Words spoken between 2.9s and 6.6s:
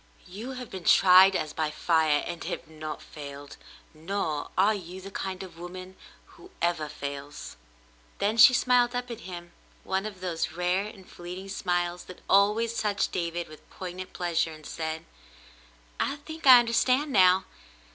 failed— nor are you the kind of woman who